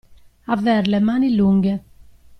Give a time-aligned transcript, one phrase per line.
[0.53, 1.75] Aver le mani lunghe.